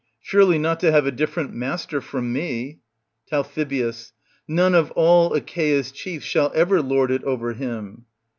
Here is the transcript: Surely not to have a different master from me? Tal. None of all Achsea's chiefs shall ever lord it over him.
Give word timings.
Surely 0.19 0.57
not 0.57 0.79
to 0.79 0.91
have 0.91 1.05
a 1.05 1.11
different 1.11 1.53
master 1.53 2.01
from 2.01 2.33
me? 2.33 2.79
Tal. 3.27 3.47
None 4.47 4.73
of 4.73 4.89
all 4.95 5.29
Achsea's 5.35 5.91
chiefs 5.91 6.25
shall 6.25 6.51
ever 6.55 6.81
lord 6.81 7.11
it 7.11 7.23
over 7.23 7.53
him. 7.53 8.05